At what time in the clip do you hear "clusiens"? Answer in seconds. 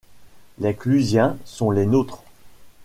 0.73-1.37